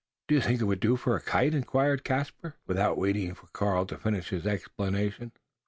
"Do 0.27 0.33
you 0.33 0.41
think 0.41 0.59
it 0.59 0.63
would 0.63 0.79
do 0.79 0.95
for 0.95 1.15
a 1.15 1.21
kite?" 1.21 1.53
inquired 1.53 2.03
Caspar, 2.03 2.55
without 2.65 2.97
waiting 2.97 3.35
for 3.35 3.45
Karl 3.53 3.85
to 3.85 3.99
finish 3.99 4.29
his 4.29 4.47
explanation. 4.47 5.31